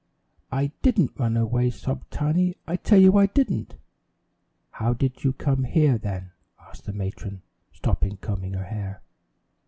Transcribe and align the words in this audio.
"I 0.51 0.71
didn't 0.81 1.19
run 1.19 1.37
away," 1.37 1.69
sobbed 1.69 2.09
Tiny; 2.09 2.57
"I 2.65 2.75
tell 2.75 2.99
you 2.99 3.17
I 3.17 3.27
didn't!" 3.27 3.75
"How 4.71 4.95
did 4.95 5.23
you 5.23 5.31
come 5.31 5.63
here, 5.63 5.99
then?" 5.99 6.31
asked 6.59 6.85
the 6.85 6.91
matron, 6.91 7.43
stopping 7.71 8.17
combing 8.17 8.53
her 8.53 8.63
hair. 8.65 9.03